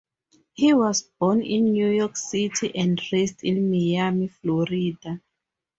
He 0.53 0.73
was 0.73 1.03
born 1.19 1.43
in 1.43 1.65
New 1.73 1.87
York 1.89 2.17
City 2.17 2.71
and 2.73 2.99
raised 3.11 3.43
in 3.43 3.69
Miami, 3.69 4.29
Florida. 4.29 5.21